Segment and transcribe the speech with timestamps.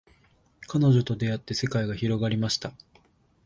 [0.67, 2.71] 彼女と出会って世界が広がりました